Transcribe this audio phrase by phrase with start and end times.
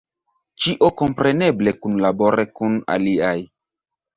[0.63, 3.37] Ĉio kompreneble kunlabore kun aliaj.